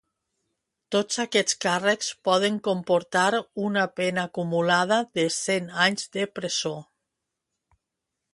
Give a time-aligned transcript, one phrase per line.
[0.93, 3.27] Tots aquests càrrecs poden comportar
[3.67, 6.75] una pena acumulada de cent anys de presó.